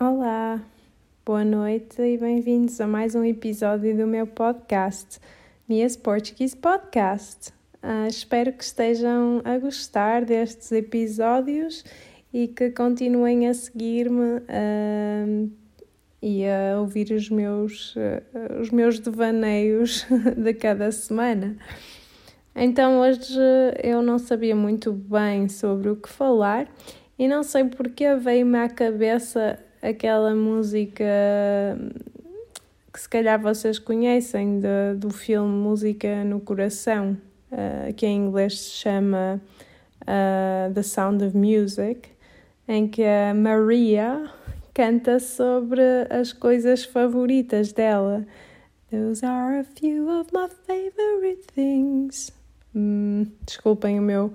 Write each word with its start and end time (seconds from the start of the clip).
Olá, 0.00 0.60
boa 1.24 1.44
noite 1.44 2.02
e 2.02 2.18
bem-vindos 2.18 2.80
a 2.80 2.86
mais 2.86 3.14
um 3.14 3.24
episódio 3.24 3.96
do 3.96 4.08
meu 4.08 4.26
podcast, 4.26 5.20
Mia's 5.68 5.96
Portuguese 5.96 6.56
Podcast. 6.56 7.52
Uh, 7.80 8.08
espero 8.08 8.52
que 8.52 8.64
estejam 8.64 9.40
a 9.44 9.56
gostar 9.56 10.24
destes 10.24 10.72
episódios 10.72 11.84
e 12.32 12.48
que 12.48 12.70
continuem 12.70 13.46
a 13.46 13.54
seguir-me 13.54 14.38
uh, 14.40 15.50
e 16.20 16.44
a 16.44 16.80
ouvir 16.80 17.12
os 17.12 17.30
meus, 17.30 17.94
uh, 17.94 18.60
os 18.60 18.70
meus 18.70 18.98
devaneios 18.98 20.04
de 20.36 20.54
cada 20.54 20.90
semana. 20.90 21.56
Então, 22.54 22.98
hoje 22.98 23.38
eu 23.80 24.02
não 24.02 24.18
sabia 24.18 24.56
muito 24.56 24.92
bem 24.92 25.48
sobre 25.48 25.88
o 25.88 25.96
que 25.96 26.08
falar 26.08 26.68
e 27.16 27.28
não 27.28 27.44
sei 27.44 27.64
porque 27.64 28.12
veio-me 28.16 28.58
à 28.58 28.68
cabeça 28.68 29.56
aquela 29.84 30.34
música 30.34 31.04
que 32.90 33.00
se 33.00 33.08
calhar 33.08 33.40
vocês 33.40 33.78
conhecem 33.78 34.60
de, 34.60 34.94
do 34.96 35.10
filme 35.10 35.52
Música 35.52 36.24
no 36.24 36.40
Coração, 36.40 37.18
uh, 37.52 37.92
que 37.92 38.06
em 38.06 38.16
inglês 38.16 38.58
se 38.60 38.70
chama 38.70 39.40
uh, 40.02 40.72
The 40.72 40.82
Sound 40.82 41.24
of 41.24 41.36
Music, 41.36 42.08
em 42.66 42.88
que 42.88 43.02
a 43.04 43.34
Maria 43.34 44.30
canta 44.72 45.20
sobre 45.20 45.82
as 46.08 46.32
coisas 46.32 46.84
favoritas 46.84 47.72
dela. 47.72 48.24
Those 48.90 49.26
are 49.26 49.58
a 49.58 49.64
few 49.64 50.08
of 50.08 50.30
my 50.32 50.48
favorite 50.66 51.42
things. 51.52 52.32
Hum, 52.74 53.26
desculpem 53.44 53.98
o 53.98 54.02
meu 54.02 54.32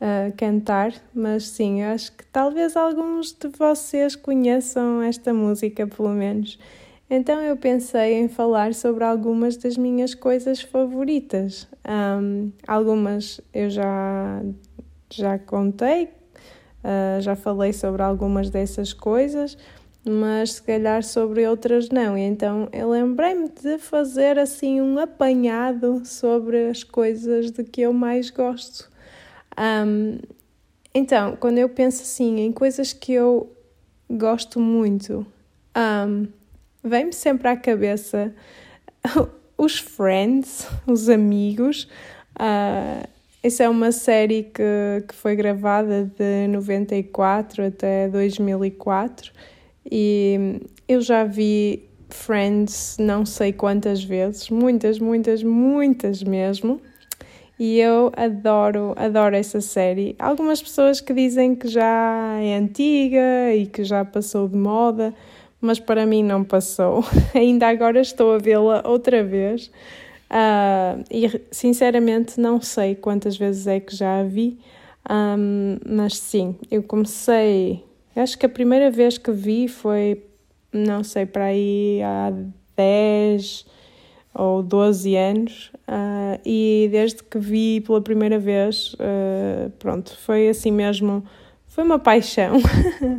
uh, 0.00 0.34
cantar, 0.36 0.92
mas 1.14 1.48
sim, 1.48 1.82
acho 1.82 2.12
que 2.12 2.24
talvez 2.26 2.76
alguns 2.76 3.32
de 3.32 3.48
vocês 3.48 4.16
conheçam 4.16 5.02
esta 5.02 5.32
música, 5.32 5.86
pelo 5.86 6.10
menos. 6.10 6.58
Então 7.08 7.40
eu 7.40 7.56
pensei 7.56 8.14
em 8.14 8.28
falar 8.28 8.74
sobre 8.74 9.04
algumas 9.04 9.56
das 9.56 9.76
minhas 9.76 10.12
coisas 10.14 10.60
favoritas. 10.60 11.68
Um, 11.88 12.50
algumas 12.66 13.40
eu 13.54 13.70
já, 13.70 14.42
já 15.08 15.38
contei, 15.38 16.06
uh, 16.06 17.20
já 17.20 17.36
falei 17.36 17.72
sobre 17.72 18.02
algumas 18.02 18.50
dessas 18.50 18.92
coisas, 18.92 19.56
mas 20.04 20.54
se 20.54 20.62
calhar 20.62 21.04
sobre 21.04 21.46
outras 21.46 21.90
não. 21.90 22.18
Então 22.18 22.68
eu 22.72 22.90
lembrei-me 22.90 23.50
de 23.50 23.78
fazer 23.78 24.36
assim 24.36 24.80
um 24.80 24.98
apanhado 24.98 26.02
sobre 26.04 26.68
as 26.68 26.82
coisas 26.82 27.52
de 27.52 27.62
que 27.62 27.82
eu 27.82 27.92
mais 27.92 28.30
gosto. 28.30 28.90
Um, 29.58 30.18
então, 30.94 31.36
quando 31.36 31.58
eu 31.58 31.68
penso 31.68 32.02
assim 32.02 32.40
em 32.40 32.52
coisas 32.52 32.92
que 32.92 33.12
eu 33.12 33.52
gosto 34.10 34.58
muito, 34.58 35.26
um, 35.76 36.26
vem-me 36.82 37.12
sempre 37.12 37.48
à 37.48 37.56
cabeça 37.56 38.34
os 39.58 39.78
Friends, 39.78 40.66
os 40.86 41.08
amigos. 41.08 41.88
Uh, 42.38 43.06
essa 43.42 43.64
é 43.64 43.68
uma 43.68 43.92
série 43.92 44.44
que, 44.44 45.04
que 45.06 45.14
foi 45.14 45.36
gravada 45.36 46.10
de 46.18 46.48
94 46.48 47.66
até 47.66 48.08
2004 48.08 49.32
e 49.90 50.60
eu 50.88 51.00
já 51.00 51.22
vi 51.24 51.88
Friends 52.08 52.96
não 52.98 53.24
sei 53.24 53.52
quantas 53.52 54.02
vezes, 54.02 54.50
muitas, 54.50 54.98
muitas, 54.98 55.42
muitas 55.42 56.22
mesmo. 56.22 56.80
E 57.58 57.80
eu 57.80 58.12
adoro, 58.14 58.92
adoro 58.96 59.34
essa 59.34 59.60
série. 59.60 60.14
Algumas 60.18 60.62
pessoas 60.62 61.00
que 61.00 61.14
dizem 61.14 61.54
que 61.54 61.68
já 61.68 62.38
é 62.40 62.56
antiga 62.56 63.54
e 63.54 63.66
que 63.66 63.82
já 63.82 64.04
passou 64.04 64.46
de 64.46 64.56
moda, 64.56 65.14
mas 65.60 65.80
para 65.80 66.04
mim 66.04 66.22
não 66.22 66.44
passou. 66.44 67.02
Ainda 67.34 67.68
agora 67.68 68.00
estou 68.00 68.34
a 68.34 68.38
vê-la 68.38 68.82
outra 68.84 69.24
vez. 69.24 69.70
Uh, 70.28 71.02
e 71.10 71.40
sinceramente 71.50 72.38
não 72.38 72.60
sei 72.60 72.94
quantas 72.94 73.36
vezes 73.36 73.66
é 73.66 73.78
que 73.78 73.94
já 73.94 74.20
a 74.20 74.24
vi, 74.24 74.58
um, 75.08 75.78
mas 75.86 76.18
sim, 76.18 76.56
eu 76.70 76.82
comecei. 76.82 77.84
Acho 78.14 78.36
que 78.36 78.44
a 78.44 78.48
primeira 78.48 78.90
vez 78.90 79.18
que 79.18 79.30
vi 79.30 79.68
foi, 79.68 80.22
não 80.72 81.04
sei, 81.04 81.26
para 81.26 81.44
aí 81.44 82.00
há 82.02 82.32
10 82.76 83.66
ou 84.38 84.62
12 84.62 85.16
anos 85.16 85.70
uh, 85.88 86.38
e 86.44 86.88
desde 86.90 87.22
que 87.22 87.38
vi 87.38 87.80
pela 87.80 88.02
primeira 88.02 88.38
vez, 88.38 88.92
uh, 88.94 89.70
pronto, 89.78 90.16
foi 90.18 90.48
assim 90.48 90.70
mesmo, 90.70 91.24
foi 91.66 91.82
uma 91.82 91.98
paixão 91.98 92.60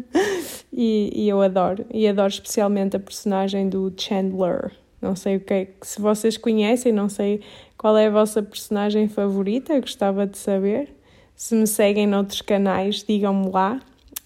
e, 0.71 1.11
e, 1.13 1.27
eu 1.27 1.41
adoro, 1.41 1.85
e 1.91 2.07
adoro 2.07 2.29
especialmente 2.29 2.95
a 2.95 2.99
personagem 2.99 3.67
do 3.67 3.91
Chandler. 3.97 4.71
Não 5.01 5.15
sei 5.15 5.37
o 5.37 5.39
que 5.39 5.53
é, 5.53 5.67
se 5.81 5.99
vocês 5.99 6.37
conhecem, 6.37 6.91
não 6.91 7.09
sei 7.09 7.41
qual 7.77 7.97
é 7.97 8.07
a 8.07 8.11
vossa 8.11 8.41
personagem 8.41 9.07
favorita, 9.07 9.79
gostava 9.79 10.25
de 10.25 10.37
saber. 10.37 10.95
Se 11.35 11.55
me 11.55 11.67
seguem 11.67 12.07
noutros 12.07 12.41
canais, 12.41 13.03
digam-me 13.03 13.49
lá. 13.49 13.79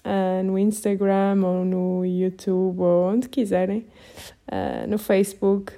Uh, 0.03 0.43
no 0.43 0.57
Instagram 0.57 1.45
ou 1.45 1.63
no 1.63 2.03
YouTube 2.03 2.79
ou 2.81 3.11
onde 3.11 3.29
quiserem, 3.29 3.85
no 4.89 4.97
Facebook. 4.97 5.73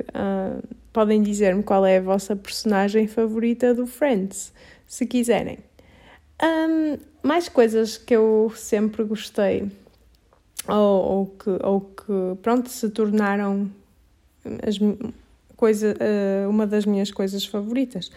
Podem 0.93 1.21
dizer-me 1.21 1.63
qual 1.63 1.85
é 1.85 1.97
a 1.97 2.01
vossa 2.01 2.35
personagem 2.35 3.07
favorita 3.07 3.73
do 3.73 3.85
Friends, 3.85 4.53
se 4.87 5.05
quiserem. 5.05 5.57
Um, 6.41 6.97
mais 7.21 7.49
coisas 7.49 7.97
que 7.97 8.15
eu 8.15 8.51
sempre 8.55 9.03
gostei 9.03 9.71
ou, 10.67 10.75
ou, 10.75 11.25
que, 11.25 11.49
ou 11.63 11.81
que 11.81 12.41
pronto 12.41 12.69
se 12.69 12.89
tornaram 12.89 13.69
as 14.67 14.77
coisa, 15.55 15.95
uh, 15.95 16.49
uma 16.49 16.67
das 16.67 16.85
minhas 16.85 17.11
coisas 17.11 17.45
favoritas. 17.45 18.11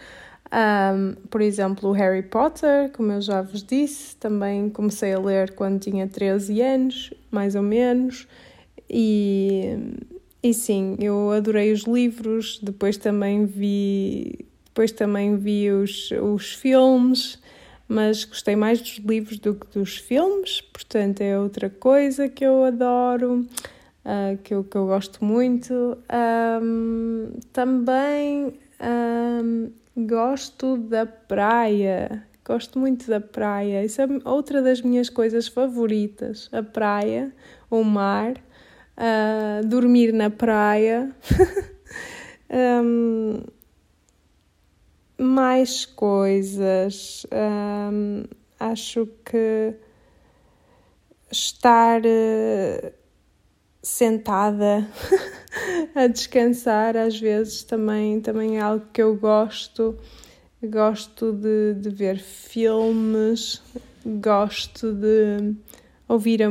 Um, 0.51 1.15
por 1.29 1.41
exemplo, 1.41 1.91
Harry 1.91 2.23
Potter, 2.23 2.89
como 2.91 3.11
eu 3.11 3.21
já 3.21 3.41
vos 3.41 3.63
disse, 3.63 4.15
também 4.15 4.69
comecei 4.69 5.13
a 5.13 5.19
ler 5.19 5.53
quando 5.53 5.79
tinha 5.79 6.07
13 6.07 6.61
anos, 6.61 7.13
mais 7.31 7.55
ou 7.55 7.61
menos, 7.61 8.27
e 8.89 9.77
e 10.41 10.53
sim, 10.53 10.95
eu 10.99 11.31
adorei 11.31 11.71
os 11.71 11.81
livros, 11.81 12.59
depois 12.61 12.95
também 12.97 13.45
vi, 13.45 14.45
depois 14.65 14.91
também 14.91 15.35
vi 15.35 15.71
os, 15.71 16.11
os 16.11 16.53
filmes, 16.53 17.39
mas 17.87 18.23
gostei 18.23 18.55
mais 18.55 18.79
dos 18.79 18.97
livros 18.97 19.39
do 19.39 19.55
que 19.55 19.79
dos 19.79 19.97
filmes, 19.97 20.61
portanto 20.61 21.21
é 21.21 21.39
outra 21.39 21.69
coisa 21.69 22.27
que 22.27 22.45
eu 22.45 22.63
adoro, 22.63 23.47
uh, 24.05 24.37
que, 24.43 24.53
eu, 24.53 24.63
que 24.63 24.75
eu 24.75 24.85
gosto 24.85 25.23
muito. 25.25 25.97
Um, 26.61 27.31
também 27.51 28.53
um, 28.79 29.71
gosto 30.05 30.77
da 30.77 31.05
praia, 31.05 32.23
gosto 32.45 32.77
muito 32.77 33.07
da 33.07 33.19
praia, 33.19 33.83
isso 33.83 34.01
é 34.01 34.07
outra 34.23 34.61
das 34.61 34.81
minhas 34.81 35.09
coisas 35.09 35.47
favoritas, 35.47 36.47
a 36.51 36.61
praia, 36.61 37.33
o 37.71 37.83
mar 37.83 38.35
uh, 38.97 39.65
dormir 39.65 40.11
na 40.11 40.29
praia. 40.29 41.15
um, 42.83 43.43
mais 45.17 45.85
coisas. 45.85 47.25
Um, 47.31 48.25
acho 48.59 49.07
que 49.23 49.73
estar 51.31 52.01
uh, 52.01 52.93
sentada 53.81 54.87
a 55.95 56.07
descansar 56.07 56.97
às 56.97 57.19
vezes 57.19 57.63
também, 57.63 58.19
também 58.19 58.57
é 58.57 58.61
algo 58.61 58.85
que 58.91 59.01
eu 59.01 59.15
gosto. 59.15 59.97
Gosto 60.63 61.31
de, 61.33 61.75
de 61.75 61.89
ver 61.91 62.17
filmes, 62.17 63.61
gosto 64.03 64.91
de 64.91 65.55
ouvir 66.07 66.41
a, 66.41 66.49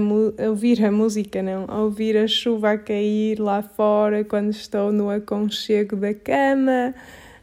ouvir 0.48 0.84
a 0.84 0.92
música, 0.92 1.42
não, 1.42 1.66
ouvir 1.82 2.16
a 2.16 2.26
chuva 2.26 2.72
a 2.72 2.78
cair 2.78 3.38
lá 3.40 3.62
fora 3.62 4.24
quando 4.24 4.50
estou 4.50 4.92
no 4.92 5.10
aconchego 5.10 5.96
da 5.96 6.12
cama. 6.12 6.94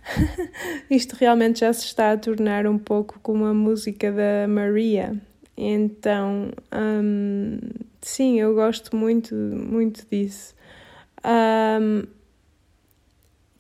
Isto 0.89 1.15
realmente 1.15 1.61
já 1.61 1.73
se 1.73 1.85
está 1.85 2.11
a 2.11 2.17
tornar 2.17 2.67
um 2.67 2.77
pouco 2.77 3.19
como 3.21 3.45
a 3.45 3.53
música 3.53 4.11
da 4.11 4.47
Maria. 4.47 5.19
Então, 5.55 6.51
hum, 6.73 7.59
sim, 8.01 8.39
eu 8.39 8.53
gosto 8.53 8.95
muito, 8.95 9.33
muito 9.35 10.05
disso. 10.09 10.53
Um, 11.25 12.03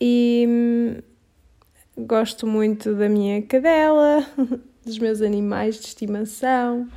e 0.01 1.01
gosto 1.97 2.45
muito 2.45 2.93
da 2.95 3.07
minha 3.07 3.41
cadela, 3.43 4.25
dos 4.83 4.97
meus 4.99 5.21
animais 5.21 5.79
de 5.79 5.87
estimação. 5.87 6.89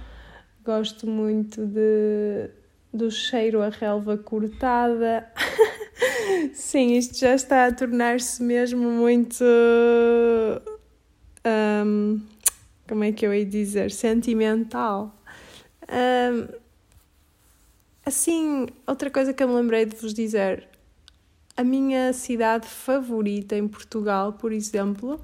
Gosto 0.66 1.06
muito 1.06 1.64
de, 1.64 2.50
do 2.92 3.08
cheiro 3.08 3.62
a 3.62 3.68
relva 3.68 4.18
cortada. 4.18 5.30
Sim, 6.52 6.96
isto 6.96 7.16
já 7.16 7.36
está 7.36 7.66
a 7.66 7.72
tornar-se 7.72 8.42
mesmo 8.42 8.90
muito. 8.90 9.44
Um, 11.46 12.20
como 12.88 13.04
é 13.04 13.12
que 13.12 13.24
eu 13.24 13.32
ia 13.32 13.46
dizer? 13.46 13.92
Sentimental. 13.92 15.14
Um, 15.88 16.48
assim, 18.04 18.66
outra 18.88 19.08
coisa 19.08 19.32
que 19.32 19.44
eu 19.44 19.46
me 19.46 19.54
lembrei 19.54 19.86
de 19.86 19.94
vos 19.94 20.12
dizer, 20.12 20.68
a 21.56 21.62
minha 21.62 22.12
cidade 22.12 22.66
favorita 22.66 23.54
em 23.54 23.68
Portugal, 23.68 24.32
por 24.32 24.50
exemplo, 24.50 25.20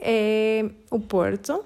é 0.00 0.68
o 0.90 0.98
Porto. 0.98 1.64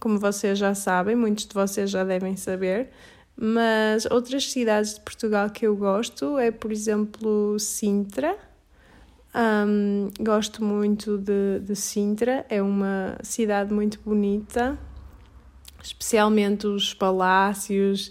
Como 0.00 0.18
vocês 0.18 0.58
já 0.58 0.74
sabem, 0.74 1.14
muitos 1.14 1.46
de 1.46 1.54
vocês 1.54 1.90
já 1.90 2.02
devem 2.02 2.36
saber, 2.36 2.88
mas 3.36 4.06
outras 4.06 4.50
cidades 4.50 4.94
de 4.94 5.00
Portugal 5.02 5.50
que 5.50 5.66
eu 5.66 5.76
gosto 5.76 6.38
é, 6.38 6.50
por 6.50 6.72
exemplo, 6.72 7.58
Sintra. 7.58 8.36
Um, 9.34 10.10
gosto 10.18 10.64
muito 10.64 11.16
de, 11.16 11.60
de 11.60 11.76
Sintra, 11.76 12.44
é 12.48 12.60
uma 12.60 13.16
cidade 13.22 13.72
muito 13.72 14.00
bonita, 14.04 14.76
especialmente 15.82 16.66
os 16.66 16.92
palácios 16.92 18.10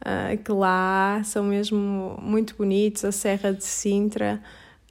uh, 0.00 0.36
que 0.42 0.52
lá 0.52 1.16
há, 1.16 1.24
são 1.24 1.44
mesmo 1.44 2.18
muito 2.22 2.54
bonitos. 2.56 3.04
A 3.04 3.12
Serra 3.12 3.52
de 3.52 3.64
Sintra. 3.64 4.42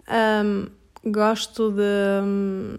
Um, 0.08 0.68
gosto 1.10 1.72
de. 1.72 2.24
Um, 2.24 2.76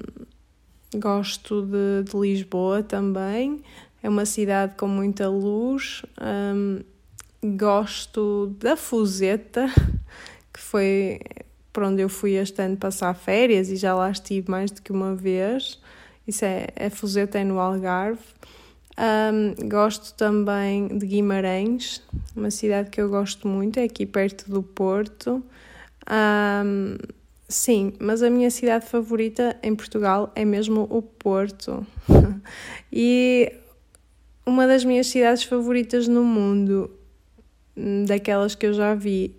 gosto 0.95 1.63
de, 1.63 2.11
de, 2.11 2.17
Lisboa 2.17 2.83
também, 2.83 3.63
é 4.03 4.09
uma 4.09 4.27
cidade 4.27 4.75
com 4.77 4.89
muita 4.89 5.29
luz. 5.29 6.03
Um, 6.21 6.81
gosto 7.57 8.55
da 8.59 8.77
Fuseta, 8.77 9.67
que 10.53 10.61
foi 10.61 11.21
para 11.73 11.89
onde 11.89 12.03
eu 12.03 12.09
fui 12.09 12.33
este 12.33 12.61
ano 12.63 12.77
passar 12.77 13.15
férias 13.15 13.71
e 13.71 13.77
já 13.77 13.95
lá 13.95 14.11
estive 14.11 14.51
mais 14.51 14.71
do 14.71 14.83
que 14.83 14.93
uma 14.93 15.15
vez. 15.15 15.81
Isso 16.27 16.45
é, 16.45 16.69
é 16.77 16.91
Fuseta 16.91 17.39
é 17.39 17.45
no 17.45 17.59
Algarve. 17.59 18.23
Um, 18.99 19.69
gosto 19.69 20.13
também 20.15 20.89
de 20.89 21.07
Guimarães, 21.07 22.03
uma 22.37 22.51
cidade 22.51 22.91
que 22.91 23.01
eu 23.01 23.09
gosto 23.09 23.49
muito, 23.49 23.79
é 23.79 23.85
aqui 23.85 24.05
perto 24.05 24.51
do 24.51 24.63
Porto. 24.63 25.43
Um, 26.11 26.97
Sim, 27.51 27.95
mas 27.99 28.23
a 28.23 28.31
minha 28.31 28.49
cidade 28.49 28.87
favorita 28.87 29.57
em 29.61 29.75
Portugal 29.75 30.31
é 30.37 30.45
mesmo 30.45 30.87
o 30.89 31.03
Porto. 31.03 31.85
e 32.93 33.53
uma 34.47 34.69
das 34.69 34.85
minhas 34.85 35.09
cidades 35.09 35.43
favoritas 35.43 36.07
no 36.07 36.23
mundo, 36.23 36.89
daquelas 38.07 38.55
que 38.55 38.67
eu 38.67 38.73
já 38.73 38.95
vi, 38.95 39.35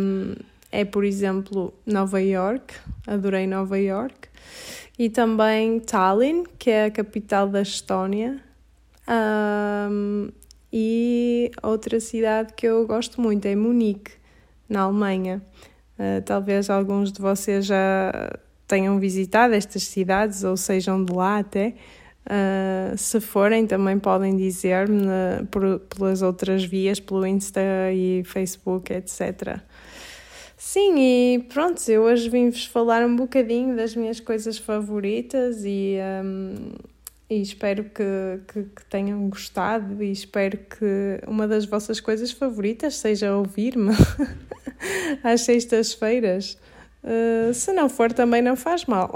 um, 0.00 0.34
é, 0.72 0.82
por 0.82 1.04
exemplo, 1.04 1.74
Nova 1.84 2.22
York. 2.22 2.74
Adorei 3.06 3.46
Nova 3.46 3.78
York. 3.78 4.30
E 4.98 5.10
também 5.10 5.80
Tallinn, 5.80 6.44
que 6.58 6.70
é 6.70 6.86
a 6.86 6.90
capital 6.90 7.48
da 7.48 7.60
Estónia. 7.60 8.40
Um, 9.06 10.30
e 10.72 11.50
outra 11.62 12.00
cidade 12.00 12.54
que 12.54 12.66
eu 12.66 12.86
gosto 12.86 13.20
muito 13.20 13.44
é 13.44 13.54
Munique, 13.54 14.12
na 14.66 14.80
Alemanha. 14.80 15.42
Uh, 15.98 16.22
talvez 16.24 16.68
alguns 16.68 17.12
de 17.12 17.20
vocês 17.20 17.66
já 17.66 18.32
tenham 18.66 18.98
visitado 18.98 19.54
estas 19.54 19.84
cidades 19.84 20.44
ou 20.44 20.56
sejam 20.56 21.04
de 21.04 21.12
lá 21.12 21.38
até. 21.38 21.74
Uh, 22.26 22.96
se 22.96 23.20
forem, 23.20 23.66
também 23.66 23.98
podem 23.98 24.36
dizer-me 24.36 25.06
pelas 25.94 26.22
outras 26.22 26.64
vias, 26.64 26.98
pelo 26.98 27.26
Insta 27.26 27.60
e 27.92 28.22
Facebook, 28.24 28.92
etc. 28.92 29.60
Sim, 30.56 30.94
e 30.98 31.46
pronto, 31.52 31.78
eu 31.90 32.04
hoje 32.04 32.30
vim-vos 32.30 32.64
falar 32.64 33.04
um 33.04 33.14
bocadinho 33.14 33.76
das 33.76 33.94
minhas 33.94 34.18
coisas 34.18 34.56
favoritas 34.56 35.62
e, 35.64 35.98
um, 36.24 36.72
e 37.28 37.40
espero 37.40 37.84
que, 37.84 38.40
que, 38.46 38.62
que, 38.64 38.84
tenham 38.90 39.28
gostado 39.28 40.02
e 40.02 40.12
espero 40.12 40.58
que 40.58 41.20
uma 41.26 41.48
das 41.48 41.64
vossas 41.64 42.00
coisas 42.00 42.30
favoritas 42.32 42.96
seja 42.96 43.34
ouvir-me. 43.34 43.92
às 45.22 45.42
sextas-feiras. 45.42 46.58
Uh, 47.02 47.52
se 47.52 47.72
não 47.72 47.88
for, 47.88 48.12
também 48.12 48.40
não 48.40 48.56
faz 48.56 48.86
mal. 48.86 49.14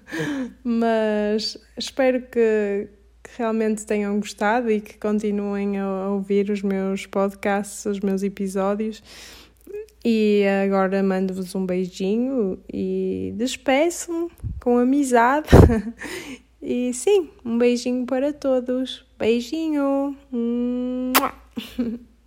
Mas 0.64 1.58
espero 1.76 2.22
que, 2.22 2.88
que, 3.22 3.30
realmente 3.36 3.84
tenham 3.84 4.18
gostado 4.18 4.70
e 4.70 4.80
que 4.80 4.96
continuem 4.98 5.78
a 5.78 6.08
ouvir 6.08 6.50
os 6.50 6.62
meus 6.62 7.06
podcasts, 7.06 7.84
os 7.84 8.00
meus 8.00 8.22
episódios. 8.22 9.02
E 10.04 10.44
agora 10.64 11.02
mando-vos 11.02 11.54
um 11.54 11.66
beijinho 11.66 12.58
e 12.72 13.34
despeço-me 13.36 14.30
com 14.60 14.78
amizade. 14.78 15.48
E 16.70 16.92
sim, 16.92 17.30
um 17.42 17.56
beijinho 17.56 18.04
para 18.04 18.30
todos. 18.30 19.02
Beijinho! 19.18 20.14